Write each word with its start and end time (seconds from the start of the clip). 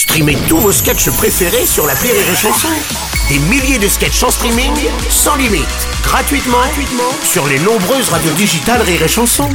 Streamez 0.00 0.38
tous 0.48 0.56
vos 0.56 0.72
sketchs 0.72 1.10
préférés 1.10 1.66
sur 1.66 1.86
la 1.86 1.92
Rire 1.92 2.14
et 2.14 2.34
Chanson. 2.34 2.68
Des 3.28 3.38
milliers 3.38 3.78
de 3.78 3.86
sketchs 3.86 4.22
en 4.22 4.30
streaming, 4.30 4.72
sans 5.10 5.36
limite, 5.36 5.66
gratuitement, 6.02 6.56
gratuitement 6.56 7.12
sur 7.22 7.46
les 7.46 7.58
nombreuses 7.58 8.08
radios 8.08 8.32
digitales 8.32 8.80
Rire 8.80 9.02
et 9.02 9.08
Chanson. 9.08 9.50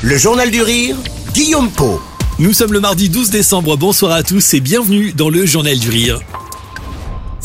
Le 0.00 0.16
Journal 0.16 0.50
du 0.50 0.62
Rire, 0.62 0.96
Guillaume 1.34 1.70
Po. 1.70 2.00
Nous 2.38 2.54
sommes 2.54 2.72
le 2.72 2.80
mardi 2.80 3.10
12 3.10 3.28
décembre, 3.28 3.76
bonsoir 3.76 4.12
à 4.12 4.22
tous 4.22 4.54
et 4.54 4.60
bienvenue 4.60 5.12
dans 5.12 5.28
le 5.28 5.44
Journal 5.44 5.78
du 5.78 5.90
Rire. 5.90 6.18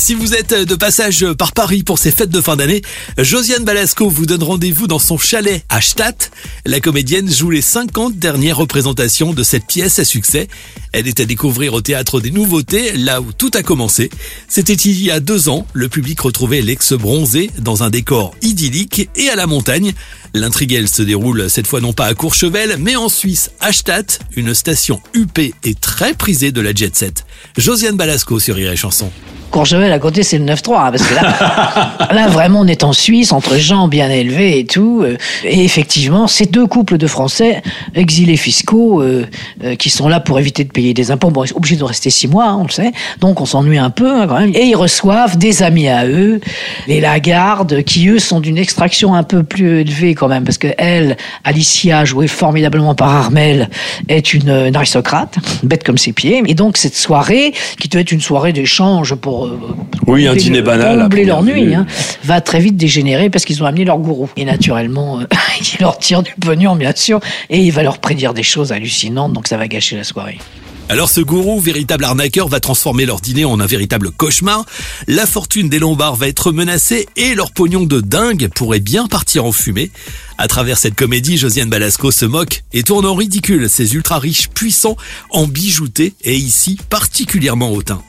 Si 0.01 0.15
vous 0.15 0.33
êtes 0.33 0.55
de 0.55 0.73
passage 0.73 1.23
par 1.33 1.51
Paris 1.51 1.83
pour 1.83 1.99
ces 1.99 2.09
fêtes 2.09 2.31
de 2.31 2.41
fin 2.41 2.55
d'année, 2.55 2.81
Josiane 3.19 3.63
Balasco 3.63 4.09
vous 4.09 4.25
donne 4.25 4.41
rendez-vous 4.41 4.87
dans 4.87 4.97
son 4.97 5.19
chalet 5.19 5.63
à 5.69 5.79
Stadt. 5.79 6.31
La 6.65 6.79
comédienne 6.79 7.31
joue 7.31 7.51
les 7.51 7.61
50 7.61 8.17
dernières 8.17 8.57
représentations 8.57 9.31
de 9.31 9.43
cette 9.43 9.67
pièce 9.67 9.99
à 9.99 10.03
succès. 10.03 10.47
Elle 10.91 11.07
est 11.07 11.19
à 11.19 11.25
découvrir 11.25 11.75
au 11.75 11.81
théâtre 11.81 12.19
des 12.19 12.31
nouveautés, 12.31 12.93
là 12.93 13.21
où 13.21 13.31
tout 13.31 13.51
a 13.53 13.61
commencé. 13.61 14.09
C'était 14.47 14.73
il 14.73 14.99
y 15.03 15.11
a 15.11 15.19
deux 15.19 15.49
ans, 15.49 15.67
le 15.73 15.87
public 15.87 16.19
retrouvait 16.19 16.61
l'ex 16.61 16.93
bronzé 16.93 17.51
dans 17.59 17.83
un 17.83 17.91
décor 17.91 18.33
idyllique 18.41 19.07
et 19.15 19.29
à 19.29 19.35
la 19.35 19.45
montagne. 19.45 19.93
L'intrigue, 20.33 20.73
elle 20.73 20.89
se 20.89 21.03
déroule 21.03 21.47
cette 21.47 21.67
fois 21.67 21.79
non 21.79 21.93
pas 21.93 22.07
à 22.07 22.15
Courchevel, 22.15 22.77
mais 22.79 22.95
en 22.95 23.07
Suisse, 23.07 23.51
à 23.59 23.71
Stadt, 23.71 24.19
une 24.35 24.55
station 24.55 24.99
UP 25.13 25.37
et 25.37 25.75
très 25.79 26.15
prisée 26.15 26.51
de 26.51 26.59
la 26.59 26.73
jet 26.73 26.95
set. 26.95 27.23
Josiane 27.55 27.97
Balasco 27.97 28.39
sur 28.39 28.55
Rire 28.55 28.75
Chanson. 28.75 29.11
Courchevel 29.51 29.91
à 29.91 29.99
côté, 29.99 30.23
c'est 30.23 30.37
le 30.37 30.45
9-3, 30.45 30.87
hein, 30.87 30.91
parce 30.91 31.03
que 31.03 31.13
là, 31.13 31.97
là, 32.11 32.27
vraiment, 32.27 32.61
on 32.61 32.67
est 32.67 32.83
en 32.83 32.93
Suisse, 32.93 33.31
entre 33.31 33.57
gens 33.57 33.87
bien 33.87 34.09
élevés 34.09 34.59
et 34.59 34.65
tout. 34.65 35.01
euh, 35.03 35.17
et 35.43 35.63
effectivement, 35.63 36.27
ces 36.27 36.45
deux 36.45 36.65
couples 36.65 36.97
de 36.97 37.07
Français, 37.07 37.61
exilés 37.93 38.37
fiscaux, 38.37 39.01
euh, 39.01 39.25
euh, 39.63 39.75
qui 39.75 39.89
sont 39.89 40.07
là 40.07 40.19
pour 40.19 40.39
éviter 40.39 40.63
de 40.63 40.71
payer 40.71 40.93
des 40.93 41.11
impôts, 41.11 41.29
bon, 41.29 41.43
ils 41.43 41.49
sont 41.49 41.57
obligés 41.57 41.75
de 41.75 41.83
rester 41.83 42.09
six 42.09 42.27
mois, 42.27 42.45
hein, 42.45 42.57
on 42.59 42.63
le 42.63 42.69
sait, 42.71 42.91
donc 43.19 43.41
on 43.41 43.45
s'ennuie 43.45 43.77
un 43.77 43.89
peu 43.89 44.09
hein, 44.09 44.25
quand 44.27 44.39
même. 44.39 44.51
Et 44.55 44.65
ils 44.65 44.75
reçoivent 44.75 45.37
des 45.37 45.63
amis 45.63 45.89
à 45.89 46.07
eux, 46.07 46.39
les 46.87 47.01
Lagarde, 47.01 47.83
qui 47.83 48.07
eux 48.07 48.19
sont 48.19 48.39
d'une 48.39 48.57
extraction 48.57 49.13
un 49.13 49.23
peu 49.23 49.43
plus 49.43 49.81
élevée 49.81 50.15
quand 50.15 50.29
même, 50.29 50.45
parce 50.45 50.57
que 50.57 50.69
elle, 50.77 51.17
Alicia, 51.43 52.05
jouée 52.05 52.27
formidablement 52.27 52.95
par 52.95 53.09
Armel, 53.09 53.69
est 54.07 54.33
une, 54.33 54.49
une 54.49 54.75
aristocrate, 54.75 55.35
bête 55.63 55.83
comme 55.83 55.97
ses 55.97 56.13
pieds. 56.13 56.41
Et 56.47 56.53
donc 56.53 56.77
cette 56.77 56.95
soirée, 56.95 57.53
qui 57.79 57.89
devait 57.89 58.01
être 58.01 58.11
une 58.11 58.21
soirée 58.21 58.53
d'échange 58.53 59.15
pour 59.15 59.40
euh, 59.45 59.57
Oui, 60.07 60.27
un 60.27 60.35
dîner 60.35 60.61
banal, 60.61 60.99
à 60.99 61.03
combler 61.03 61.25
leur 61.25 61.37
première 61.37 61.55
nuit, 61.55 61.65
vue. 61.65 61.73
hein, 61.73 61.85
va 62.23 62.41
très 62.41 62.59
vite 62.59 62.77
dégénérer 62.77 63.29
parce 63.29 63.45
qu'ils 63.45 63.61
ont 63.63 63.65
amené 63.65 63.85
leur 63.85 63.97
gourou. 63.97 64.29
Et 64.37 64.45
naturellement, 64.45 65.19
euh, 65.19 65.25
il 65.59 65.81
leur 65.81 65.97
tire 65.97 66.23
du 66.23 66.33
pognon, 66.39 66.75
bien 66.75 66.93
sûr, 66.95 67.19
et 67.49 67.59
il 67.59 67.71
va 67.71 67.83
leur 67.83 67.99
prédire 67.99 68.33
des 68.33 68.43
choses 68.43 68.71
hallucinantes, 68.71 69.33
donc 69.33 69.47
ça 69.47 69.57
va 69.57 69.67
gâcher 69.67 69.97
la 69.97 70.03
soirée. 70.03 70.37
Alors 70.89 71.09
ce 71.09 71.21
gourou, 71.21 71.61
véritable 71.61 72.03
arnaqueur, 72.03 72.49
va 72.49 72.59
transformer 72.59 73.05
leur 73.05 73.21
dîner 73.21 73.45
en 73.45 73.61
un 73.61 73.65
véritable 73.65 74.11
cauchemar. 74.11 74.65
La 75.07 75.25
fortune 75.25 75.69
des 75.69 75.79
Lombards 75.79 76.17
va 76.17 76.27
être 76.27 76.51
menacée 76.51 77.07
et 77.15 77.33
leur 77.33 77.53
pognon 77.53 77.83
de 77.83 78.01
dingue 78.01 78.49
pourrait 78.53 78.81
bien 78.81 79.07
partir 79.07 79.45
en 79.45 79.53
fumée. 79.53 79.89
À 80.37 80.49
travers 80.49 80.77
cette 80.77 80.95
comédie, 80.95 81.37
Josiane 81.37 81.69
Balasco 81.69 82.11
se 82.11 82.25
moque 82.25 82.63
et 82.73 82.83
tourne 82.83 83.05
en 83.05 83.15
ridicule 83.15 83.69
ces 83.69 83.93
ultra 83.95 84.19
riches 84.19 84.49
puissants 84.49 84.97
en 85.29 85.47
bijoutés 85.47 86.13
et 86.25 86.35
ici 86.35 86.77
particulièrement 86.89 87.71
hautains. 87.71 88.01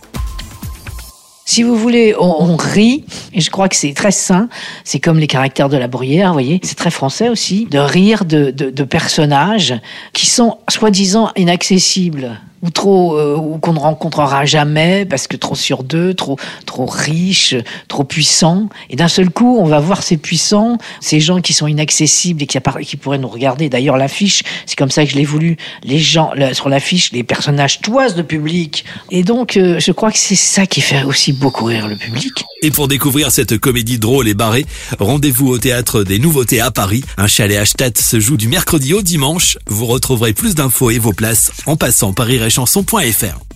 Si 1.52 1.62
vous 1.62 1.76
voulez, 1.76 2.14
on, 2.18 2.56
rit, 2.56 3.04
et 3.34 3.42
je 3.42 3.50
crois 3.50 3.68
que 3.68 3.76
c'est 3.76 3.92
très 3.92 4.10
sain. 4.10 4.48
C'est 4.84 5.00
comme 5.00 5.18
les 5.18 5.26
caractères 5.26 5.68
de 5.68 5.76
la 5.76 5.86
bruyère, 5.86 6.28
vous 6.28 6.32
voyez. 6.32 6.60
C'est 6.62 6.78
très 6.78 6.90
français 6.90 7.28
aussi, 7.28 7.66
de 7.66 7.78
rire 7.78 8.24
de, 8.24 8.50
de 8.50 8.84
personnages 8.84 9.74
qui 10.14 10.24
sont 10.24 10.56
soi-disant 10.70 11.30
inaccessibles 11.36 12.40
ou 12.62 12.70
trop 12.70 13.18
euh, 13.18 13.36
ou 13.36 13.58
qu'on 13.58 13.72
ne 13.72 13.78
rencontrera 13.78 14.44
jamais 14.44 15.04
parce 15.04 15.26
que 15.26 15.36
trop 15.36 15.54
sur 15.54 15.82
d'eux, 15.82 16.14
trop 16.14 16.38
trop 16.66 16.86
riches, 16.86 17.54
trop 17.88 18.04
puissants. 18.04 18.68
Et 18.90 18.96
d'un 18.96 19.08
seul 19.08 19.30
coup, 19.30 19.58
on 19.60 19.66
va 19.66 19.80
voir 19.80 20.02
ces 20.02 20.16
puissants, 20.16 20.78
ces 21.00 21.20
gens 21.20 21.40
qui 21.40 21.52
sont 21.52 21.66
inaccessibles 21.66 22.42
et 22.42 22.46
qui, 22.46 22.58
qui 22.84 22.96
pourraient 22.96 23.18
nous 23.18 23.28
regarder. 23.28 23.68
D'ailleurs, 23.68 23.96
l'affiche, 23.96 24.42
c'est 24.66 24.76
comme 24.76 24.90
ça 24.90 25.04
que 25.04 25.10
je 25.10 25.16
l'ai 25.16 25.24
voulu. 25.24 25.56
Les 25.82 25.98
gens 25.98 26.32
là, 26.34 26.54
sur 26.54 26.68
l'affiche, 26.68 27.12
les 27.12 27.24
personnages 27.24 27.80
toisent 27.80 28.14
de 28.14 28.22
public. 28.22 28.84
Et 29.10 29.24
donc, 29.24 29.56
euh, 29.56 29.78
je 29.78 29.92
crois 29.92 30.10
que 30.10 30.18
c'est 30.18 30.36
ça 30.36 30.66
qui 30.66 30.80
fait 30.80 31.02
aussi 31.02 31.32
beaucoup 31.32 31.64
rire 31.64 31.88
le 31.88 31.96
public. 31.96 32.44
Et 32.62 32.70
pour 32.70 32.86
découvrir 32.86 33.32
cette 33.32 33.58
comédie 33.58 33.98
drôle 33.98 34.28
et 34.28 34.34
barrée, 34.34 34.66
rendez-vous 35.00 35.48
au 35.48 35.58
théâtre 35.58 36.04
des 36.04 36.20
Nouveautés 36.20 36.60
à 36.60 36.70
Paris. 36.70 37.02
Un 37.16 37.26
chalet 37.26 37.58
à 37.58 37.64
se 37.64 38.20
joue 38.20 38.36
du 38.36 38.46
mercredi 38.46 38.94
au 38.94 39.02
dimanche. 39.02 39.58
Vous 39.66 39.86
retrouverez 39.86 40.32
plus 40.32 40.54
d'infos 40.54 40.90
et 40.90 40.98
vos 40.98 41.12
places 41.12 41.50
en 41.66 41.76
passant 41.76 42.12
par 42.12 42.30
iréchanson.fr. 42.52 43.51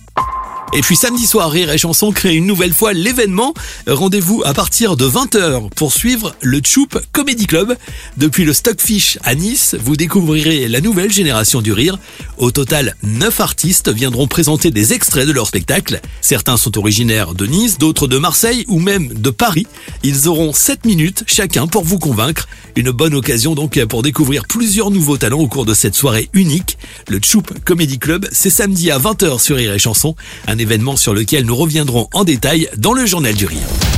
Et 0.73 0.81
puis 0.81 0.97
samedi 0.97 1.25
soir, 1.25 1.49
Rire 1.49 1.71
et 1.71 1.77
Chanson 1.77 2.11
crée 2.11 2.35
une 2.35 2.45
nouvelle 2.45 2.73
fois 2.73 2.91
l'événement. 2.91 3.53
Rendez-vous 3.87 4.43
à 4.45 4.53
partir 4.53 4.97
de 4.97 5.07
20h 5.07 5.69
pour 5.69 5.93
suivre 5.93 6.35
le 6.41 6.59
Tchoup 6.59 6.89
Comedy 7.13 7.47
Club. 7.47 7.75
Depuis 8.17 8.43
le 8.43 8.53
Stockfish 8.53 9.17
à 9.23 9.33
Nice, 9.33 9.75
vous 9.79 9.95
découvrirez 9.95 10.67
la 10.67 10.81
nouvelle 10.81 11.11
génération 11.11 11.61
du 11.61 11.71
rire. 11.71 11.97
Au 12.37 12.51
total, 12.51 12.95
9 13.01 13.39
artistes 13.39 13.89
viendront 13.89 14.27
présenter 14.27 14.69
des 14.69 14.93
extraits 14.93 15.25
de 15.25 15.31
leur 15.31 15.47
spectacle. 15.47 16.01
Certains 16.21 16.57
sont 16.57 16.77
originaires 16.77 17.33
de 17.33 17.47
Nice, 17.47 17.77
d'autres 17.77 18.07
de 18.07 18.17
Marseille 18.17 18.65
ou 18.67 18.79
même 18.79 19.07
de 19.13 19.29
Paris. 19.29 19.67
Ils 20.03 20.27
auront 20.27 20.51
7 20.51 20.85
minutes 20.85 21.23
chacun 21.27 21.67
pour 21.67 21.85
vous 21.85 21.97
convaincre. 21.97 22.47
Une 22.75 22.91
bonne 22.91 23.15
occasion 23.15 23.55
donc 23.55 23.83
pour 23.85 24.03
découvrir 24.03 24.45
plusieurs 24.45 24.91
nouveaux 24.91 25.17
talents 25.17 25.39
au 25.39 25.47
cours 25.47 25.65
de 25.65 25.73
cette 25.73 25.95
soirée 25.95 26.29
unique. 26.33 26.77
Le 27.07 27.19
Tchoup 27.19 27.43
Comedy 27.65 27.97
Club, 27.97 28.27
c'est 28.31 28.51
samedi 28.51 28.91
à 28.91 28.99
20h 28.99 29.39
sur 29.39 29.55
Rire 29.55 29.73
et 29.73 29.79
Chanson, 29.79 30.15
événement 30.57 30.95
sur 30.95 31.13
lequel 31.13 31.45
nous 31.45 31.55
reviendrons 31.55 32.07
en 32.13 32.23
détail 32.23 32.69
dans 32.77 32.93
le 32.93 33.05
Journal 33.05 33.33
du 33.33 33.45
Rire. 33.45 33.96